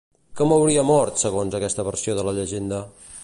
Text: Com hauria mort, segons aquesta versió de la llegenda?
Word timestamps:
Com 0.39 0.53
hauria 0.55 0.85
mort, 0.87 1.19
segons 1.25 1.59
aquesta 1.59 1.87
versió 1.91 2.19
de 2.21 2.25
la 2.31 2.35
llegenda? 2.41 2.83